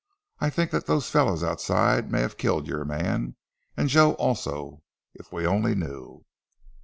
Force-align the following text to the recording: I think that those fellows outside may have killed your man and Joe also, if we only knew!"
I 0.39 0.49
think 0.49 0.71
that 0.71 0.87
those 0.87 1.11
fellows 1.11 1.43
outside 1.43 2.09
may 2.11 2.21
have 2.21 2.35
killed 2.35 2.65
your 2.67 2.83
man 2.85 3.35
and 3.77 3.87
Joe 3.87 4.13
also, 4.13 4.81
if 5.13 5.31
we 5.31 5.45
only 5.45 5.75
knew!" 5.75 6.25